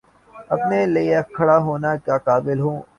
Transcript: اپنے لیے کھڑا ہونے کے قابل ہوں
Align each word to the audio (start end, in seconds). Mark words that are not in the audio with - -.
اپنے 0.49 0.79
لیے 0.93 1.17
کھڑا 1.35 1.57
ہونے 1.65 1.93
کے 2.05 2.17
قابل 2.25 2.57
ہوں 2.59 2.77